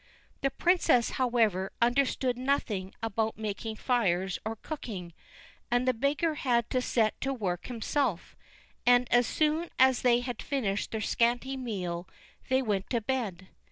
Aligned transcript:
The 0.41 0.49
princess, 0.49 1.11
however, 1.11 1.71
understood 1.79 2.35
nothing 2.35 2.91
about 3.03 3.37
making 3.37 3.75
fires 3.75 4.39
or 4.43 4.55
cooking, 4.55 5.13
and 5.69 5.87
the 5.87 5.93
beggar 5.93 6.33
had 6.33 6.67
to 6.71 6.81
set 6.81 7.21
to 7.21 7.31
work 7.31 7.67
himself, 7.67 8.35
and 8.83 9.07
as 9.13 9.27
soon 9.27 9.69
as 9.77 10.01
they 10.01 10.21
had 10.21 10.41
finished 10.41 10.89
their 10.89 11.01
scanty 11.01 11.55
meal 11.55 12.07
they 12.49 12.63
went 12.63 12.89
to 12.89 12.99
bed. 12.99 13.49